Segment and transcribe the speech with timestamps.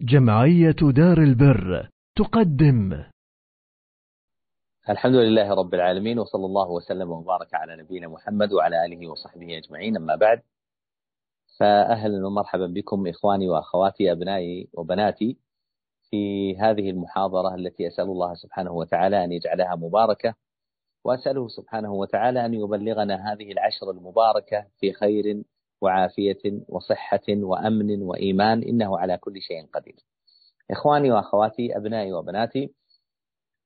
[0.00, 3.04] جمعية دار البر تقدم.
[4.88, 9.96] الحمد لله رب العالمين وصلى الله وسلم وبارك على نبينا محمد وعلى آله وصحبه أجمعين
[9.96, 10.42] أما بعد.
[11.58, 15.36] فأهلا ومرحبا بكم إخواني وأخواتي أبنائي وبناتي
[16.10, 20.34] في هذه المحاضرة التي أسأل الله سبحانه وتعالى أن يجعلها مباركة
[21.04, 25.44] وأسأله سبحانه وتعالى أن يبلغنا هذه العشر المباركة في خير
[25.80, 29.96] وعافية وصحة وأمن وإيمان إنه على كل شيء قدير.
[30.70, 32.74] إخواني وأخواتي أبنائي وبناتي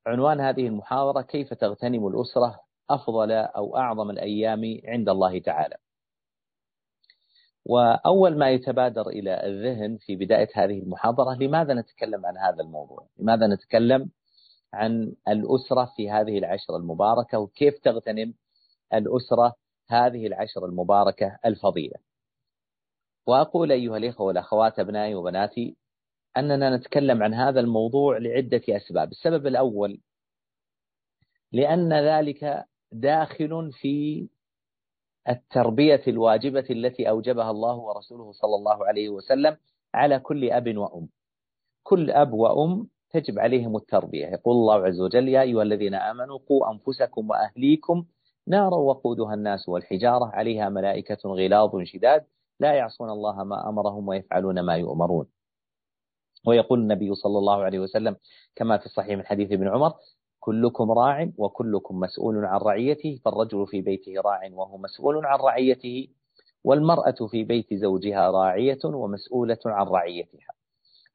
[0.07, 5.77] عنوان هذه المحاضرة كيف تغتنم الأسرة أفضل أو أعظم الأيام عند الله تعالى؟
[7.65, 13.47] وأول ما يتبادر إلى الذهن في بداية هذه المحاضرة لماذا نتكلم عن هذا الموضوع؟ لماذا
[13.47, 14.11] نتكلم
[14.73, 18.35] عن الأسرة في هذه العشر المباركة؟ وكيف تغتنم
[18.95, 19.55] الأسرة
[19.91, 21.97] هذه العشر المباركة الفضيلة.
[23.27, 25.77] وأقول أيها الإخوة والأخوات أبنائي وبناتي
[26.37, 29.11] أننا نتكلم عن هذا الموضوع لعدة أسباب.
[29.11, 30.01] السبب الأول
[31.53, 34.29] لأن ذلك داخل في
[35.29, 39.57] التربية الواجبة التي أوجبها الله ورسوله صلى الله عليه وسلم
[39.95, 41.09] على كل أب وأم.
[41.83, 44.27] كل أب وأم تجب عليهم التربية.
[44.27, 48.05] يقول الله عز وجل يا أيها الذين آمنوا قوا أنفسكم وأهليكم
[48.49, 52.25] نارا وقودها الناس والحجارة عليها ملائكة غلاظ شداد
[52.61, 55.27] لا يعصون الله ما أمرهم ويفعلون ما يؤمرون.
[56.47, 58.17] ويقول النبي صلى الله عليه وسلم
[58.57, 59.93] كما في الصحيح من حديث ابن عمر
[60.41, 66.09] كلكم راع وكلكم مسؤول عن رعيته فالرجل في بيته راع وهو مسؤول عن رعيته
[66.65, 70.49] والمرأة في بيت زوجها راعية ومسؤولة عن رعيتها.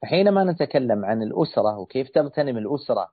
[0.02, 3.10] فحينما نتكلم عن الأسرة وكيف تغتنم الأسرة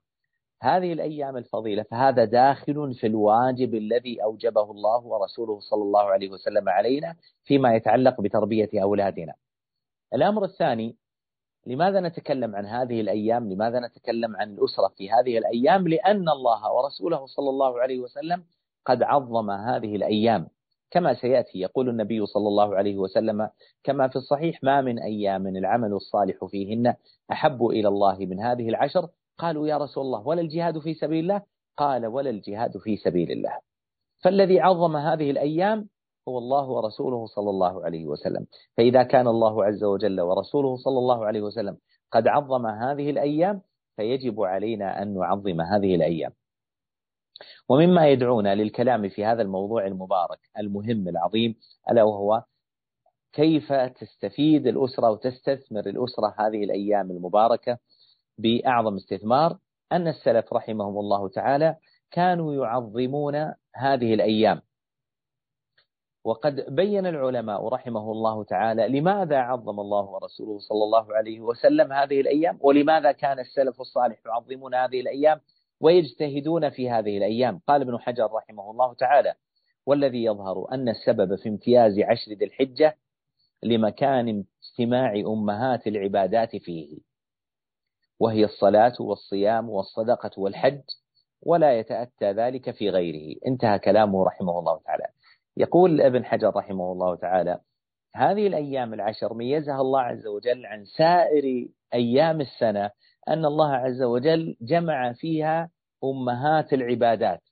[0.62, 6.68] هذه الأيام الفضيلة فهذا داخل في الواجب الذي أوجبه الله ورسوله صلى الله عليه وسلم
[6.68, 9.34] علينا فيما يتعلق بتربية أولادنا.
[10.14, 10.96] الأمر الثاني
[11.66, 17.26] لماذا نتكلم عن هذه الأيام؟ لماذا نتكلم عن الأسرة في هذه الأيام؟ لأن الله ورسوله
[17.26, 18.44] صلى الله عليه وسلم
[18.86, 20.48] قد عظم هذه الأيام.
[20.90, 23.48] كما سيأتي يقول النبي صلى الله عليه وسلم
[23.84, 26.94] كما في الصحيح ما من أيام العمل الصالح فيهن
[27.32, 29.08] أحب إلى الله من هذه العشر
[29.38, 31.42] قالوا يا رسول الله ولا الجهاد في سبيل الله؟
[31.76, 33.58] قال ولا الجهاد في سبيل الله.
[34.24, 35.88] فالذي عظم هذه الأيام
[36.28, 38.46] هو الله ورسوله صلى الله عليه وسلم.
[38.76, 41.76] فإذا كان الله عز وجل ورسوله صلى الله عليه وسلم
[42.12, 43.60] قد عظم هذه الأيام
[43.96, 46.32] فيجب علينا أن نعظم هذه الأيام.
[47.68, 51.54] ومما يدعونا للكلام في هذا الموضوع المبارك المهم العظيم
[51.90, 52.42] ألا وهو
[53.32, 57.78] كيف تستفيد الأسرة وتستثمر الأسرة هذه الأيام المباركة؟
[58.42, 59.58] بأعظم استثمار
[59.92, 61.76] أن السلف رحمهم الله تعالى
[62.10, 63.34] كانوا يعظمون
[63.74, 64.60] هذه الأيام.
[66.24, 72.20] وقد بين العلماء رحمه الله تعالى لماذا عظم الله ورسوله صلى الله عليه وسلم هذه
[72.20, 75.40] الأيام ولماذا كان السلف الصالح يعظمون هذه الأيام
[75.80, 79.34] ويجتهدون في هذه الأيام؟ قال ابن حجر رحمه الله تعالى
[79.86, 82.96] والذي يظهر أن السبب في امتياز عشر ذي الحجة
[83.62, 87.11] لمكان اجتماع أمهات العبادات فيه.
[88.22, 90.82] وهي الصلاة والصيام والصدقة والحج
[91.42, 93.36] ولا يتأتى ذلك في غيره.
[93.46, 95.04] انتهى كلامه رحمه الله تعالى.
[95.56, 97.58] يقول ابن حجر رحمه الله تعالى
[98.14, 102.90] هذه الأيام العشر ميزها الله عز وجل عن سائر أيام السنة
[103.28, 105.70] أن الله عز وجل جمع فيها
[106.04, 107.42] أمهات العبادات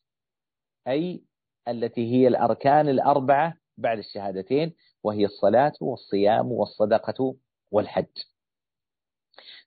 [0.88, 1.22] أي
[1.69, 7.34] التي هي الأركان الأربعة بعد الشهادتين وهي الصلاة والصيام والصدقة
[7.70, 8.16] والحج.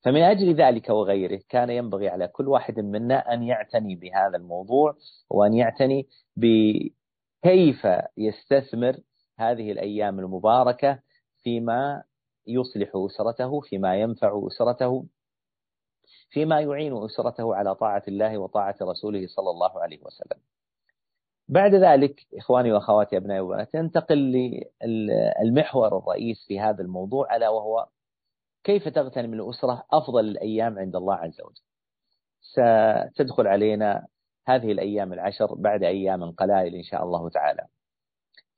[0.03, 4.95] فمن أجل ذلك وغيره كان ينبغي على كل واحد منا أن يعتني بهذا الموضوع
[5.29, 6.07] وأن يعتني
[6.37, 8.97] بكيف يستثمر
[9.39, 10.99] هذه الأيام المباركة
[11.43, 12.03] فيما
[12.47, 15.05] يصلح أسرته فيما ينفع أسرته
[16.29, 20.37] فيما يعين أسرته على طاعة الله وطاعة رسوله صلى الله عليه وسلم.
[21.49, 24.17] بعد ذلك إخواني وأخواتي أبنائي وبناتي ننتقل
[24.85, 27.87] للمحور الرئيس في هذا الموضوع ألا وهو
[28.63, 31.61] كيف تغتنم الأسرة أفضل الأيام عند الله عز وجل؟
[33.11, 34.07] ستدخل علينا
[34.47, 37.65] هذه الأيام العشر بعد أيام قلائل إن شاء الله تعالى.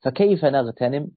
[0.04, 1.10] فكيف نغتنم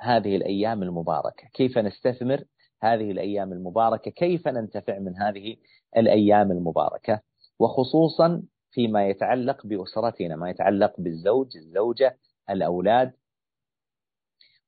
[0.00, 2.44] هذه الأيام المباركة؟ كيف نستثمر
[2.82, 5.56] هذه الأيام المباركة؟ كيف ننتفع من هذه
[5.96, 7.20] الأيام المباركة؟
[7.58, 12.18] وخصوصا فيما يتعلق بأسرتنا ما يتعلق بالزوج الزوجة
[12.50, 13.12] الأولاد.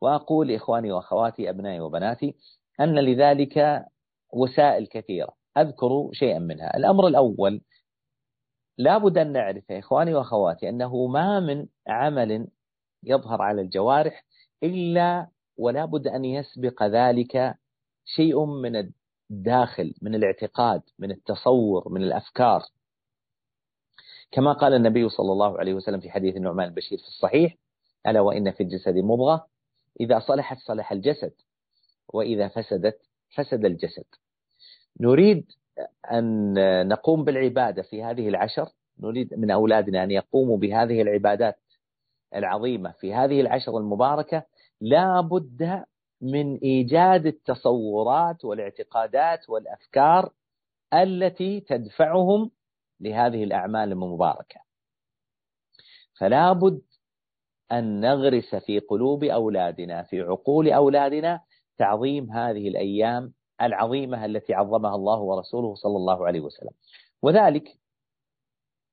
[0.00, 2.34] وأقول إخواني وأخواتي أبنائي وبناتي
[2.80, 3.84] أن لذلك
[4.32, 5.34] وسائل كثيرة.
[5.58, 6.76] أذكر شيئا منها.
[6.76, 7.60] الأمر الأول
[8.78, 12.48] لابد أن نعرف إخواني وأخواتي أنه ما من عمل
[13.02, 14.24] يظهر على الجوارح
[14.62, 17.54] إلا ولا بد أن يسبق ذلك
[18.04, 18.90] شيء من
[19.30, 22.62] الداخل من الاعتقاد من التصور من الأفكار.
[24.30, 27.56] كما قال النبي صلى الله عليه وسلم في حديث النعمان البشير في الصحيح
[28.06, 29.46] ألا وإن في الجسد مضغة
[30.00, 31.32] إذا صلحت صلح الجسد.
[32.08, 33.00] وإذا فسدت
[33.34, 34.04] فسد الجسد.
[35.00, 35.52] نريد
[36.12, 36.54] أن
[36.88, 38.68] نقوم بالعبادة في هذه العشر.
[39.00, 41.58] نريد من أولادنا أن يقوموا بهذه العبادات
[42.34, 44.42] العظيمة في هذه العشر المباركة.
[44.80, 45.84] لا بد
[46.20, 50.32] من إيجاد التصورات والاعتقادات والأفكار
[50.94, 52.50] التي تدفعهم
[53.00, 54.60] لهذه الأعمال المباركة.
[56.18, 56.82] فلا بد
[57.72, 61.40] أن نغرس في قلوب أولادنا في عقول أولادنا
[61.78, 63.32] تعظيم هذه الأيام
[63.62, 66.72] العظيمة التي عظمها الله ورسوله صلى الله عليه وسلم.
[67.22, 67.78] وذلك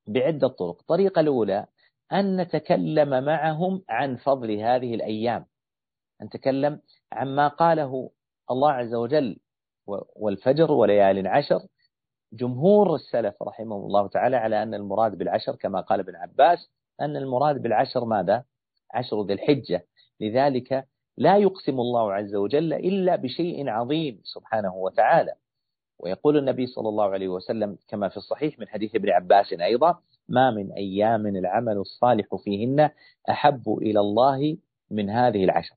[0.07, 0.80] بعدة طرق.
[0.80, 1.66] الطريقة الأولى
[2.12, 5.45] أن نتكلم معهم عن فضل هذه الأيام.
[6.22, 6.81] نتكلم
[7.12, 8.12] عما قاله
[8.51, 9.39] الله عز وجل
[10.16, 11.60] والفجر وليال عشر.
[12.33, 16.69] جمهور السلف رحمهم الله تعالى على أن المراد بالعشر كما قال ابن عباس
[17.01, 18.44] أن المراد بالعشر ماذا؟
[18.94, 19.88] عشر ذي الحجة.
[20.19, 20.88] لذلك
[21.21, 25.33] لا يقسم الله عز وجل إلا بشيء عظيم سبحانه وتعالى.
[26.00, 30.51] ويقول النبي صلى الله عليه وسلم كما في الصحيح من حديث ابن عباس أيضا ما
[30.51, 32.89] من أيام العمل الصالح فيهن
[33.29, 34.57] أحب إلى الله
[34.91, 35.75] من هذه العشر.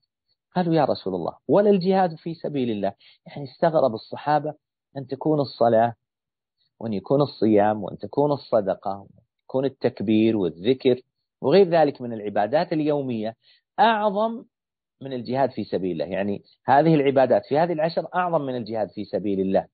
[0.55, 2.93] قالوا يا رسول الله ولا الجهاد في سبيل الله.
[3.27, 4.53] يعني استغرب الصحابة
[4.97, 5.93] أن تكون الصلاة
[6.79, 11.01] وأن يكون الصيام وأن تكون الصدقة وأن يكون التكبير والذكر
[11.41, 13.35] وغير ذلك من العبادات اليومية
[13.79, 14.43] أعظم
[15.01, 16.05] من الجهاد في سبيل الله.
[16.05, 19.67] يعني هذه العبادات في هذه العشر أعظم من الجهاد في سبيل الله.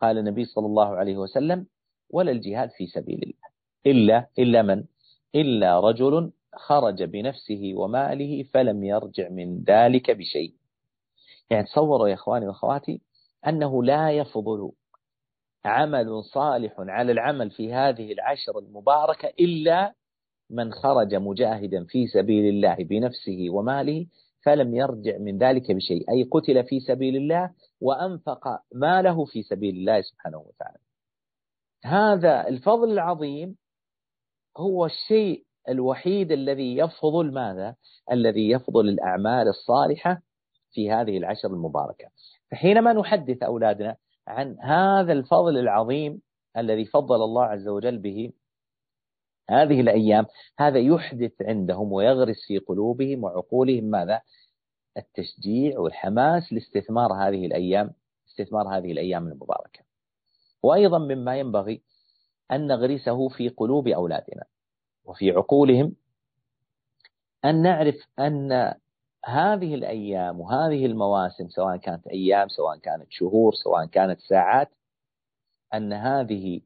[0.00, 1.66] قال النبي صلى الله عليه وسلم
[2.10, 3.52] ولا الجهاد في سبيل الله.
[3.86, 4.84] إلا إلا من؟
[5.34, 10.54] إلا رجل خرج بنفسه وماله فلم يرجع من ذلك بشيء.
[11.50, 13.00] يعني تصوروا يا إخواني وأخواتي
[13.46, 14.72] أنه لا يفضل
[15.64, 19.94] عمل صالح على العمل في هذه العشر المباركة إلا
[20.50, 24.06] من خرج مجاهدا في سبيل الله بنفسه وماله
[24.44, 27.50] فلم يرجع من ذلك بشيء أي قتل في سبيل الله
[27.80, 28.44] وأنفق
[28.74, 30.78] ماله في سبيل الله سبحانه وتعالى
[31.84, 33.56] هذا الفضل العظيم
[34.56, 37.74] هو الشيء الوحيد الذي يفضل ماذا؟
[38.12, 40.22] الذي يفضل الأعمال الصالحة
[40.72, 42.08] في هذه العشر المباركة
[42.50, 43.96] فحينما نحدث أولادنا
[44.26, 46.22] عن هذا الفضل العظيم
[46.56, 48.32] الذي فضل الله عز وجل به
[49.50, 50.26] هذه الأيام
[50.58, 54.20] هذا يحدث عندهم ويغرس في قلوبهم وعقولهم ماذا؟
[54.96, 57.92] التشجيع والحماس لاستثمار هذه الأيام
[58.28, 59.80] استثمار هذه الأيام المباركة
[60.62, 61.82] وأيضا مما ينبغي
[62.52, 64.44] أن نغرسه في قلوب أولادنا
[65.04, 65.94] وفي عقولهم
[67.44, 68.74] أن نعرف أن
[69.24, 74.68] هذه الأيام وهذه المواسم سواء كانت أيام سواء كانت شهور سواء كانت ساعات
[75.74, 76.60] أن هذه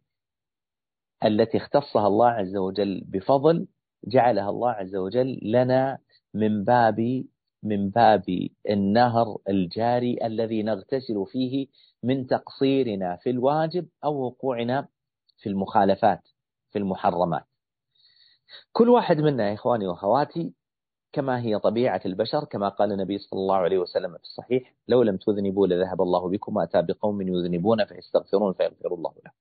[1.25, 3.67] التي اختصها الله عز وجل بفضل
[4.05, 5.99] جعلها الله عز وجل لنا
[6.35, 7.25] من باب
[7.63, 8.25] من باب
[8.71, 11.67] النهر الجاري الذي نغتسل فيه
[12.03, 14.89] من تقصيرنا في الواجب أو وقوعنا
[15.39, 16.21] في المخالفات
[16.73, 17.45] في المحرمات.
[18.73, 20.55] كل واحد منا يا إخواني وأخواتي
[21.13, 25.17] كما هي طبيعة البشر كما قال النبي صلى الله عليه وسلم في الصحيح لو لم
[25.17, 29.35] تذنبوا لذهب الله بكم وأتى بقوم يذنبون فيستغفرون فيغفر الله لهم.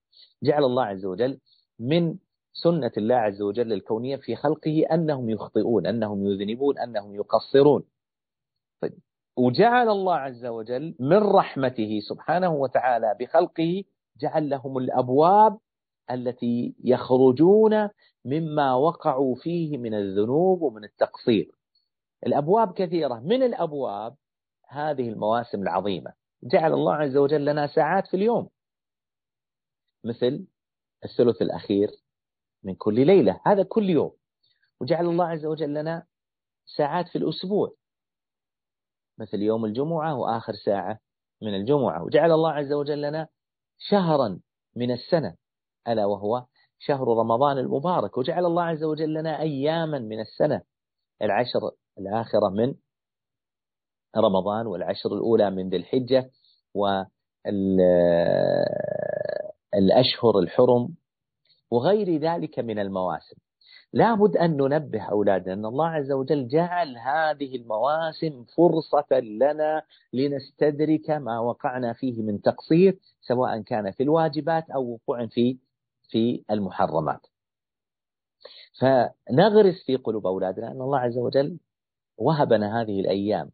[0.44, 1.40] جعل الله عز وجل
[1.80, 2.18] من
[2.54, 7.84] سنة الله عز وجل الكونية في خلقه أنهم يخطئون أنهم يذنبون أنهم يقصرون.
[9.38, 13.84] وجعل الله عز وجل من رحمته سبحانه وتعالى بخلقه
[14.22, 15.58] جعل لهم الأبواب
[16.12, 17.90] التي يخرجون
[18.26, 21.52] مما وقعوا فيه من الذنوب ومن التقصير.
[22.26, 23.20] الأبواب كثيرة.
[23.20, 24.16] من الأبواب
[24.70, 26.14] هذه المواسم العظيمة.
[26.44, 28.50] جعل الله عز وجل لنا ساعات في اليوم.
[30.06, 30.48] مثل
[31.04, 31.92] الثلث الأخير
[32.64, 33.42] من كل ليلة.
[33.46, 34.12] هذا كل يوم.
[34.82, 36.06] وجعل الله عز وجل لنا
[36.78, 37.76] ساعات في الأسبوع.
[39.18, 41.00] مثل يوم الجمعة وآخر ساعة
[41.42, 42.04] من الجمعة.
[42.04, 43.28] وجعل الله عز وجل لنا
[43.78, 44.40] شهرا
[44.76, 45.36] من السنة.
[45.88, 46.46] ألا وهو
[46.80, 48.18] شهر رمضان المبارك.
[48.18, 50.62] وجعل الله عز وجل لنا أياما من السنة.
[51.22, 52.76] العشر الآخرة من
[54.18, 56.32] رمضان والعشر الأولى من ذي الحجة.
[59.76, 60.90] والأشهر الحرم
[61.72, 63.36] وغير ذلك من المواسم.
[63.94, 69.82] لابد أن ننبه أولادنا أن الله عز وجل جعل هذه المواسم فرصة لنا
[70.14, 75.58] لنستدرك ما وقعنا فيه من تقصير سواء كان في الواجبات أو وقوع في
[76.10, 77.22] في المحرمات.
[78.80, 81.58] فنغرس في قلوب أولادنا أن الله عز وجل
[82.18, 83.50] وهبنا هذه الأيام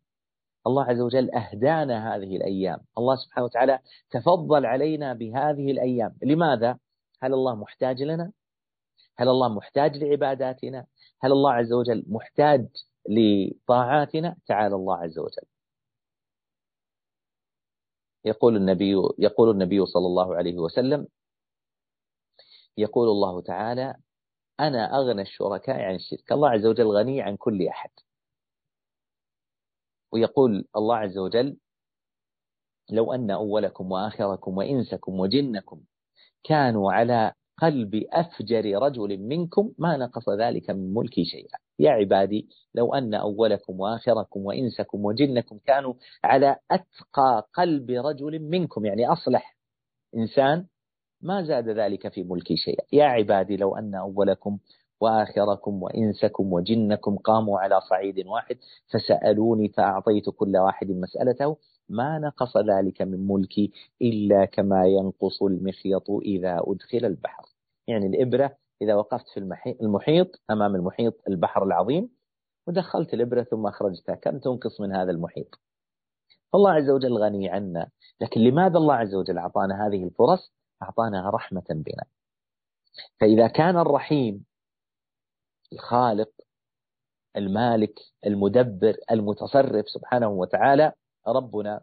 [0.67, 3.79] الله عز وجل أهدانا هذه الأيام الله سبحانه وتعالى
[4.11, 6.77] تفضل علينا بهذه الأيام لماذا؟
[7.21, 8.31] هل الله محتاج لنا؟
[9.17, 10.85] هل الله محتاج لعباداتنا؟
[11.21, 12.67] هل الله عز وجل محتاج
[13.09, 15.47] لطاعاتنا؟ تعالى الله عز وجل
[18.25, 21.07] يقول النبي يقول النبي صلى الله عليه وسلم
[22.77, 23.95] يقول الله تعالى
[24.59, 27.89] أنا أغنى الشركاء عن الشرك الله عز وجل غني عن كل أحد
[30.13, 31.57] ويقول الله عز وجل
[32.91, 35.81] لو أن أولكم وآخركم وإنسكم وجنكم
[36.43, 41.57] كانوا على قلب أفجر رجل منكم ما نقص ذلك من ملكي شيئا.
[41.79, 49.07] يا عبادي لو أن أولكم وآخركم وإنسكم وجنكم كانوا على أتقى قلب رجل منكم يعني
[49.07, 49.57] أصلح
[50.15, 50.65] إنسان
[51.21, 52.83] ما زاد ذلك في ملكي شيئا.
[52.93, 54.57] يا عبادي لو أن أولكم
[55.01, 61.57] وآخركم وإنسكم وجنكم قاموا على صعيد واحد فسألوني فأعطيت كل واحد مسألته.
[61.89, 67.43] ما نقص ذلك من ملكي إلا كما ينقص المخيط إذا أدخل البحر.
[67.87, 69.39] يعني الإبرة إذا وقفت في
[69.81, 72.09] المحيط أمام المحيط البحر العظيم
[72.67, 75.59] ودخلت الإبرة ثم أخرجتها كم تنقص من هذا المحيط؟
[76.55, 77.89] الله عز وجل غني عنا.
[78.21, 80.53] لكن لماذا الله عز وجل أعطانا هذه الفرص؟
[80.83, 82.03] أعطانا رحمة بنا.
[83.19, 84.45] فإذا كان الرحيم
[85.73, 86.29] الخالق
[87.37, 90.91] المالك المدبر المتصرف سبحانه وتعالى
[91.27, 91.81] ربنا.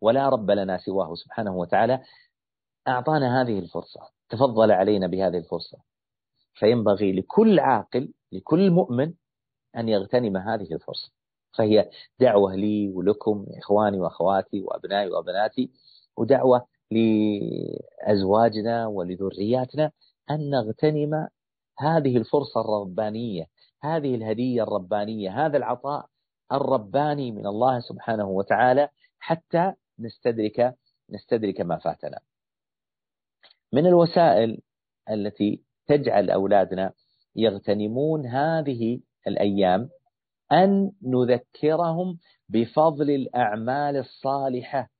[0.00, 2.02] ولا رب لنا سواه سبحانه وتعالى.
[2.88, 5.78] أعطانا هذه الفرصة تفضل علينا بهذه الفرصة.
[6.54, 9.12] فينبغي لكل عاقل لكل مؤمن
[9.76, 11.12] أن يغتنم هذه الفرصة.
[11.58, 11.90] فهي
[12.20, 15.70] دعوة لي ولكم إخواني وأخواتي وأبنائي وأبناتي
[16.16, 19.92] ودعوة لأزواجنا ولذرياتنا
[20.30, 21.28] أن نغتنم
[21.80, 23.46] هذه الفرصة الربانية
[23.82, 26.06] هذه الهدية الربانية هذا العطاء
[26.52, 30.74] الرباني من الله سبحانه وتعالى حتى نستدرك
[31.10, 32.20] نستدرك ما فاتنا.
[33.72, 34.60] من الوسائل
[35.10, 36.92] التي تجعل أولادنا
[37.36, 39.88] يغتنمون هذه الأيام
[40.52, 42.18] أن نذكرهم
[42.48, 44.90] بفضل الأعمال الصالحة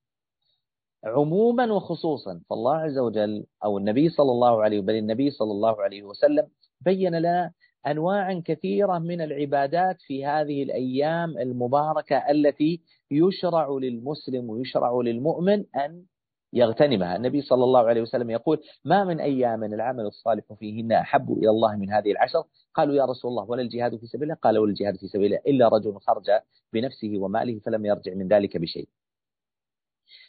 [1.04, 6.02] عموما وخصوصا فالله عز وجل أو النبي صلى الله عليه بل النبي صلى الله عليه
[6.02, 6.48] وسلم
[6.80, 7.52] بين لنا
[7.86, 16.04] أنواعا كثيرة من العبادات في هذه الأيام المباركة التي يشرع للمسلم ويشرع للمؤمن أن
[16.52, 17.16] يغتنمها.
[17.16, 21.76] النبي صلى الله عليه وسلم يقول ما من أيام العمل الصالح فيهن أحب إلى الله
[21.76, 22.44] من هذه العشر؟
[22.74, 25.98] قالوا يا رسول الله ولا الجهاد في سبيله قال ولا الجهاد في سبيله إلا رجل
[26.00, 26.30] خرج
[26.72, 28.88] بنفسه وماله فلم يرجع من ذلك بشيء.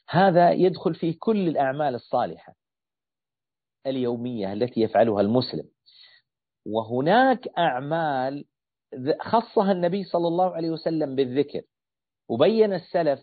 [0.09, 2.55] هذا يدخل فيه كل الأعمال الصالحة
[3.87, 5.65] اليومية التي يفعلها المسلم.
[6.65, 8.45] وهناك أعمال
[9.21, 11.61] خصها النبي صلى الله عليه وسلم بالذكر.
[12.29, 13.19] وبين السلف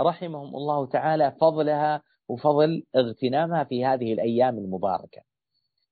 [0.00, 5.22] رحمهم الله تعالى فضلها وفضل اغتنامها في هذه الأيام المباركة.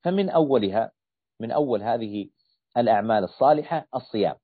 [0.02, 0.92] فمن أولها
[1.40, 2.28] من أول هذه
[2.76, 4.36] الأعمال الصالحة الصيام.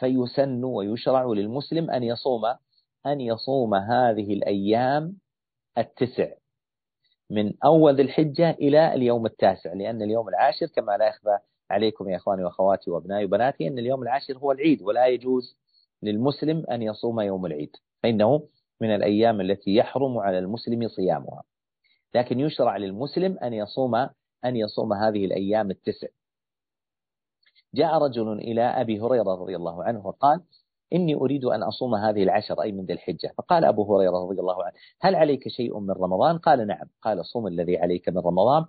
[0.00, 2.44] فيسن ويشرع للمسلم أن يصوم
[3.06, 5.18] أن يصوم هذه الأيام
[5.78, 6.32] التسع.
[7.30, 11.38] من أول ذي الحجة إلى اليوم التاسع لأن اليوم العاشر كما لا يخفى
[11.70, 15.56] عليكم يا أخواني وأخواتي وأبنائي وبناتي أن اليوم العاشر هو العيد ولا يجوز
[16.02, 17.76] للمسلم أن يصوم يوم العيد.
[18.02, 18.48] فإنه
[18.80, 21.42] من الأيام التي يحرم على المسلم صيامها.
[22.14, 23.94] لكن يشرع للمسلم أن يصوم
[24.44, 26.08] أن يصوم هذه الأيام التسع.
[27.74, 30.40] جاء رجل إلى أبي هريرة رضي الله عنه وقال
[30.92, 33.32] إني أريد أن أصوم هذه العشر أي من ذي الحجة.
[33.38, 36.86] فقال أبو هريرة رضي الله عنه هل عليك شيء من رمضان؟ قال نعم.
[37.02, 38.64] قال صم الذي عليك من رمضان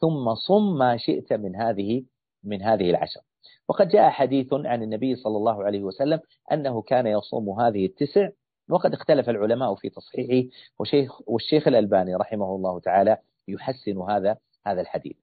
[0.00, 2.04] ثم صم ما شئت من هذه
[2.44, 3.20] من هذه العشر.
[3.68, 6.20] وقد جاء حديث عن النبي صلى الله عليه وسلم
[6.52, 8.28] أنه كان يصوم هذه التسع
[8.70, 10.48] وقد اختلف العلماء في تصحيحه
[10.78, 13.16] وشيخ والشيخ الألباني رحمه الله تعالى
[13.48, 14.36] يحسن هذا
[14.66, 15.16] هذا الحديث.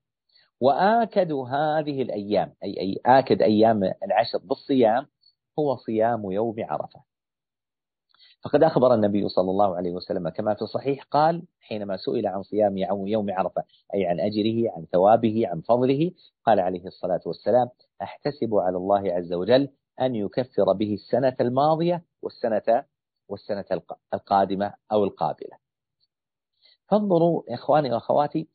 [0.61, 5.05] وآكد هذه الأيام أي, أي آكد أيام العشر بالصيام
[5.59, 7.01] هو صيام يوم عرفة.
[8.43, 12.77] فقد أخبر النبي صلى الله عليه وسلم كما في الصحيح قال حينما سئل عن صيام
[13.07, 16.11] يوم عرفة أي عن أجره عن ثوابه عن فضله
[16.45, 17.69] قال عليه الصلاة والسلام
[18.01, 19.69] أحتسب على الله عز وجل
[20.01, 22.85] أن يكفر به السنة الماضية والسنة
[23.29, 23.65] والسنة
[24.13, 25.57] القادمة أو القابلة.
[26.89, 28.47] فانظروا إخواني وأخواتي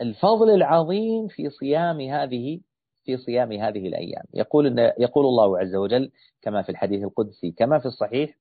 [0.00, 2.60] الفضل العظيم في صيام هذه
[3.06, 4.24] في صيام هذه الأيام.
[4.34, 6.10] يقول إن يقول الله عز وجل
[6.42, 8.38] كما في الحديث القدسي كما في الصحيح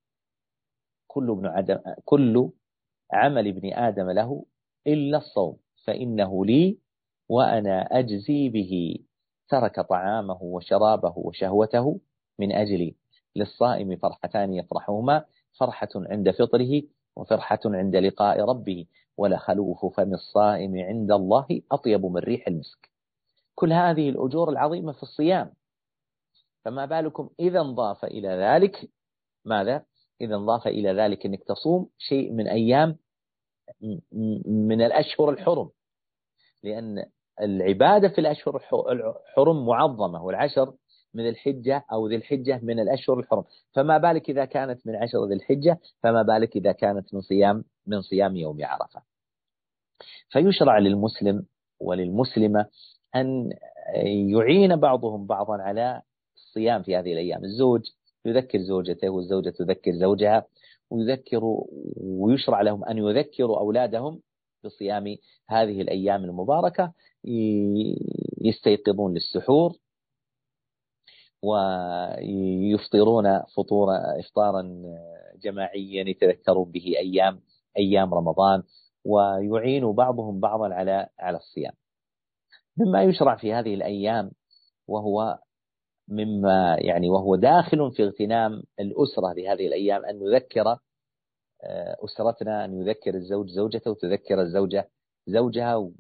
[1.08, 2.50] كل ابن آدم كل
[3.12, 4.46] عمل ابن آدم له
[4.88, 6.78] إلا الصوم فإنه لي
[7.30, 9.00] وأنا أجزي به.
[9.50, 12.00] ترك طعامه وشرابه وشهوته
[12.40, 12.96] من أجلي.
[13.36, 15.26] للصائم فرحتان يفرحهما
[15.60, 16.82] فرحة عند فطره
[17.16, 18.86] وفرحة عند لقاء ربه.
[19.18, 22.95] ولخلوف فم الصائم عند الله أطيب من ريح المسك.
[23.56, 25.54] كل هذه الأجور العظيمة في الصيام.
[26.66, 28.90] فما بالكم إذا انضاف إلى ذلك؟
[29.46, 29.86] ماذا؟
[30.22, 32.98] إذا انضاف إلى ذلك أنك تصوم شيء من أيام
[34.46, 35.70] من الأشهر الحرم.
[36.64, 37.06] لأن
[37.42, 38.56] العبادة في الأشهر
[38.92, 40.74] الحرم معظمة والعشر
[41.14, 43.44] من الحجة أو ذي الحجة من الأشهر الحرم.
[43.74, 48.02] فما بالك إذا كانت من عشر ذي الحجة؟ فما بالك إذا كانت من صيام من
[48.02, 49.02] صيام يوم عرفة.
[50.30, 51.46] فيشرع للمسلم
[51.80, 52.66] وللمسلمة
[53.16, 53.50] أن
[54.30, 56.02] يعين بعضهم بعضا على
[56.36, 57.44] الصيام في هذه الأيام.
[57.44, 57.82] الزوج
[58.26, 60.46] يذكر زوجته والزوجة تذكر زوجها
[60.90, 61.42] ويذكر
[61.98, 64.22] ويشرع لهم أن يذكروا أولادهم
[64.64, 65.16] بصيام
[65.50, 66.94] هذه الأيام المباركة.
[68.42, 69.74] يستيقظون للسحور
[71.44, 73.88] ويفطرون فطور
[74.20, 74.82] إفطارا
[75.44, 77.40] جماعيا يتذكرون به أيام
[77.78, 78.64] أيام رمضان.
[79.06, 81.74] ويعين بعضهم بعضا على على الصيام.
[82.78, 84.32] مما يشرع في هذه الأيام
[84.88, 85.40] وهو
[86.08, 90.78] مما يعني وهو داخل في اغتنام الأسرة لهذه الأيام أن نذكر
[91.64, 94.90] آه، أسرتنا أن يذكر الزوج زوجته وتذكر الزوجة
[95.28, 95.92] زوجها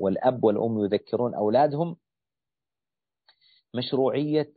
[0.00, 1.96] والأب والأم يذكرون أولادهم.
[3.74, 4.52] مشروعية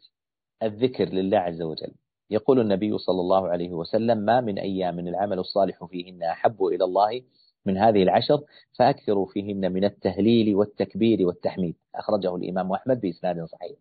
[0.63, 1.93] الذكر لله عز وجل.
[2.29, 7.23] يقول النبي صلى الله عليه وسلم ما من أيام العمل الصالح فيهن أحب إلى الله
[7.65, 8.41] من هذه العشر
[8.79, 11.75] فأكثروا فيهن من التهليل والتكبير والتحميد.
[11.95, 13.77] أخرجه الإمام أحمد بإسناد صحيح.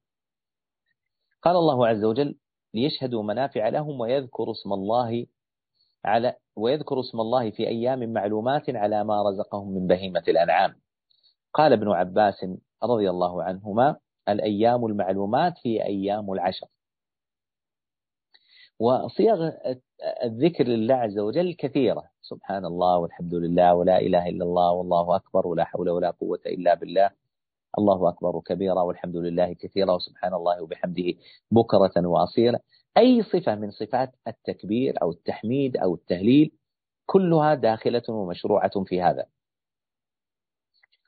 [1.43, 2.37] قال الله عز وجل
[2.75, 5.27] ليشهدوا منافع لهم ويذكروا اسم الله
[6.05, 10.75] على ويذكروا اسم الله في أيام معلومات على ما رزقهم من بهيمة الأنعام.
[11.55, 12.47] قال ابن عباس
[12.83, 13.97] رضي الله عنهما
[14.29, 16.67] الأيام المعلومات هي أيام العشر.
[18.79, 19.51] وصيغ
[20.25, 22.05] الذكر لله عز وجل كثيرة.
[22.23, 26.75] سبحان الله والحمد لله ولا إله إلا الله والله أكبر ولا حول ولا قوة إلا
[26.75, 27.11] بالله.
[27.79, 31.15] الله أكبر كبيرا والحمد لله كثيرا وسبحان الله وبحمده
[31.51, 32.61] بكرة وأصيلا.
[32.97, 36.53] أي صفة من صفات التكبير أو التحميد أو التهليل
[37.07, 39.27] كلها داخلة ومشروعة في هذا.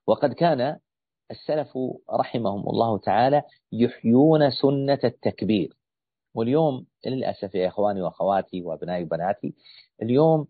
[0.06, 0.78] وقد كان
[1.30, 1.78] السلف
[2.10, 5.76] رحمهم الله تعالى يحيون سنة التكبير.
[6.34, 9.54] واليوم للأسف يا إخواني وأخواتي وأبنائي وبناتي
[10.02, 10.46] اليوم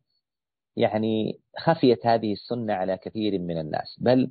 [0.76, 4.30] يعني خفيت هذه السنة على كثير من الناس بل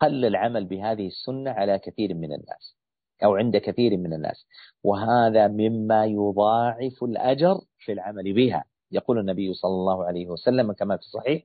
[0.00, 2.76] قل العمل بهذه السنة على كثير من الناس
[3.24, 4.46] أو عند كثير من الناس
[4.84, 8.64] وهذا مما يضاعف الأجر في العمل بها.
[8.90, 11.42] يقول النبي صلى الله عليه وسلم كما في الصحيح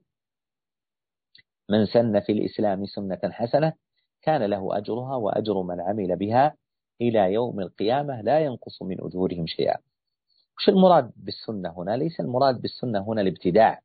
[1.70, 3.74] من سن في الإسلام سنة حسنة
[4.22, 6.56] كان له أجرها وأجر من عمل بها
[7.02, 9.78] إلى يوم القيامة لا ينقص من أجورهم شيئا.
[10.58, 13.82] وش المراد بالسنة هنا؟ ليس المراد بالسنة هنا الابتداع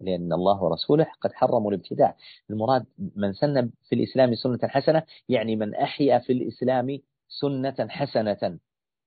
[0.00, 2.16] لأن الله ورسوله قد حرموا الابتداع.
[2.50, 8.58] المراد من سن في الإسلام سنة حسنة يعني من أحيا في الإسلام سنة حسنة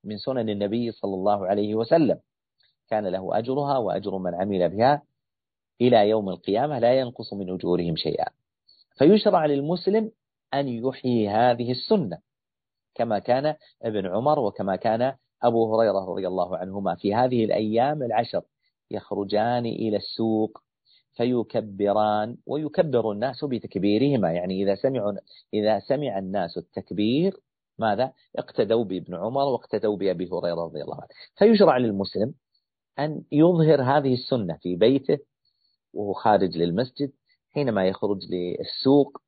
[0.04, 2.20] من سنن النبي صلى الله عليه وسلم.
[2.90, 5.02] كان له أجرها وأجر من عمل بها
[5.82, 8.26] إلى يوم القيامة لا ينقص من أجورهم شيئا.
[8.98, 10.12] فيشرع للمسلم
[10.54, 12.18] أن يحيي هذه السنة.
[12.96, 16.96] كما كان ابن عمر وكما كان أبو هريرة رضي الله عنهما.
[16.96, 18.42] في هذه الأيام العشر
[18.92, 20.58] يخرجان إلى السوق
[21.18, 24.32] فيكبران ويكبر الناس بتكبيرهما.
[24.32, 25.14] يعني إذا سمعوا
[25.54, 27.38] إذا سمع الناس التكبير
[27.80, 31.08] ماذا؟ اقتدوا بابن عمر واقتدوا بأبي هريرة رضي الله عنه.
[31.36, 32.34] فيشرع للمسلم
[33.00, 35.18] أن يظهر هذه السنة في بيته
[35.94, 37.12] وهو خارج للمسجد
[37.52, 39.22] حينما يخرج للسوق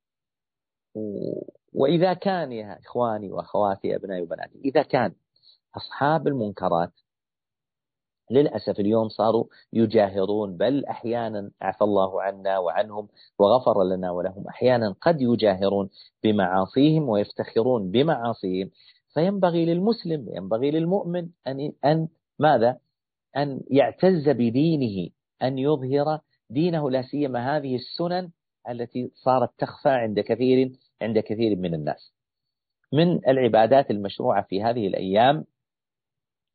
[1.73, 5.13] وإذا كان يا إخواني وأخواتي أبنائي وبناتي إذا كان
[5.77, 6.91] أصحاب المنكرات
[8.31, 13.07] للأسف اليوم صاروا يجاهرون بل أحيانا عفى الله عنا وعنهم
[13.39, 15.89] وغفر لنا ولهم أحيانا قد يجاهرون
[16.23, 18.69] بمعاصيهم ويفتخرون بمعاصيهم
[19.13, 22.07] فينبغي للمسلم ينبغي للمؤمن أن أن
[22.39, 22.77] ماذا؟
[23.37, 25.09] أن يعتز بدينه
[25.41, 28.31] أن يظهر دينه لا سيما هذه السنن
[28.69, 32.13] التي صارت تخفى عند كثير عند كثير من الناس.
[32.93, 35.45] من العبادات المشروعة في هذه الأيام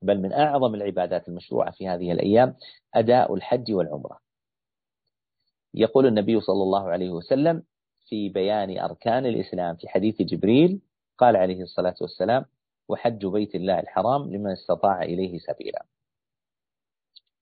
[0.03, 2.55] بل من أعظم العبادات المشروعة في هذه الأيام
[2.95, 4.19] أداء الحج والعمرة
[5.75, 7.63] يقول النبي صلى الله عليه وسلم
[8.09, 10.81] في بيان أركان الإسلام في حديث جبريل
[11.19, 12.45] قال عليه الصلاة والسلام
[12.89, 15.85] وحج بيت الله الحرام لمن استطاع إليه سبيلا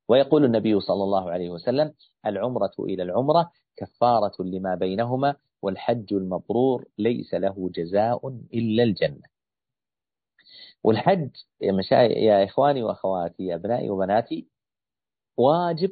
[0.09, 1.95] ويقول النبي صلى الله عليه وسلم
[2.27, 9.23] العمرة إلى العمرة كفارة لما بينهما والحج المبرور ليس له جزاء إلا الجنة.
[10.85, 14.47] والحج يا يا إخواني وأخواتي يا أبنائي وبناتي
[15.37, 15.91] واجب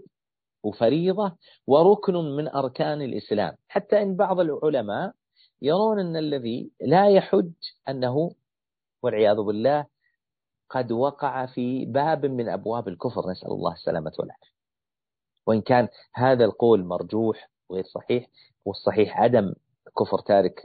[0.62, 3.56] وفريضة وركن من أركان الإسلام.
[3.68, 5.14] حتى إن بعض العلماء
[5.62, 7.52] يرون أن الذي لا يحج
[7.88, 8.30] أنه
[9.02, 9.86] والعياذ بالله
[10.70, 14.50] قد وقع في باب من أبواب الكفر نسأل الله السلامة والعافية.
[15.46, 18.28] وإن كان هذا القول مرجوح وغير صحيح
[18.64, 19.54] والصحيح عدم
[19.98, 20.60] كفر تارك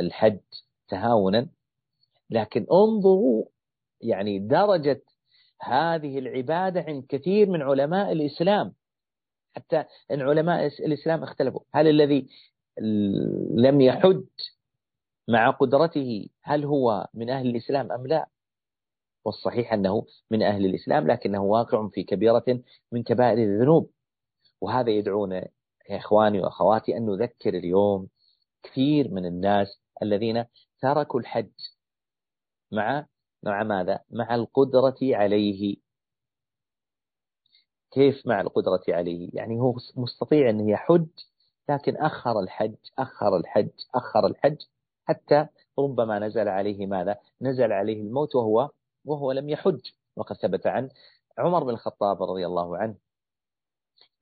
[0.00, 0.38] الحج
[0.88, 1.48] تهاونا
[2.30, 3.44] لكن انظروا
[4.00, 5.02] يعني درجة
[5.62, 8.72] هذه العبادة عند كثير من علماء الإسلام.
[9.56, 11.60] حتى أن علماء الإسلام اختلفوا.
[11.74, 12.28] هل الذي
[13.56, 14.24] لم يحج
[15.28, 18.26] مع قدرته هل هو من أهل الإسلام أم لا؟
[19.26, 22.44] والصحيح أنه من أهل الإسلام لكنه واقع في كبيرة
[22.92, 23.90] من كبائر الذنوب
[24.60, 25.36] وهذا يدعونا
[25.90, 28.08] يا إخواني وأخواتي أن نذكر اليوم
[28.62, 30.44] كثير من الناس الذين
[30.80, 31.50] تركوا الحج
[32.72, 33.06] مع
[33.42, 35.76] مع ماذا؟ مع القدرة عليه
[37.90, 41.06] كيف مع القدرة عليه؟ يعني هو مستطيع أن يحج
[41.68, 44.56] لكن أخر الحج أخر الحج أخر الحج
[45.04, 45.46] حتى
[45.78, 48.70] ربما نزل عليه ماذا؟ نزل عليه الموت وهو
[49.06, 49.80] وهو لم يحج.
[50.16, 50.88] وقد ثبت عن
[51.38, 52.94] عمر بن الخطاب رضي الله عنه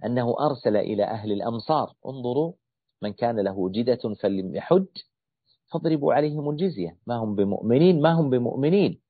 [0.05, 2.53] أنه أرسل إلى أهل الأمصار انظروا
[3.03, 4.87] من كان له جدة فلم يحج
[5.73, 6.99] فاضربوا عليهم الجزية.
[7.07, 9.01] ما هم بمؤمنين؟ ما هم بمؤمنين؟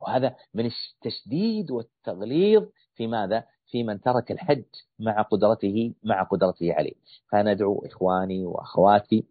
[0.00, 4.64] وهذا من التشديد والتغليظ في ماذا؟ في من ترك الحج
[4.98, 6.94] مع قدرته مع قدرته عليه.
[7.28, 9.26] فندعو إخواني وأخواتي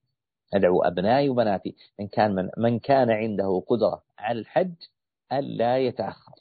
[0.53, 4.73] أدعو أبنائي وبناتي من كان من, من كان عنده قدرة على الحج
[5.31, 6.33] ألا يتأخر.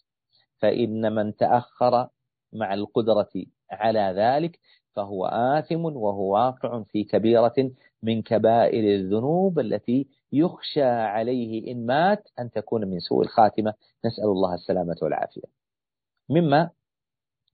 [0.59, 2.09] فإن من تأخر
[2.53, 3.29] مع القدرة
[3.71, 4.61] على ذلك
[4.93, 7.71] فهو آثم وهو واقع في كبيرة
[8.03, 13.75] من كبائر الذنوب التي يخشى عليه إن مات أن تكون من سوء الخاتمة.
[14.05, 15.43] نسأل الله السلامة والعافية.
[16.29, 16.71] مما